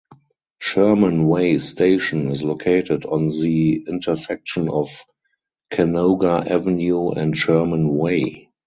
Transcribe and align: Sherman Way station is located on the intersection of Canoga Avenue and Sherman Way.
Sherman 0.57 1.27
Way 1.27 1.59
station 1.59 2.31
is 2.31 2.41
located 2.41 3.05
on 3.05 3.27
the 3.27 3.85
intersection 3.87 4.67
of 4.67 4.89
Canoga 5.71 6.49
Avenue 6.49 7.11
and 7.11 7.37
Sherman 7.37 7.95
Way. 7.95 8.49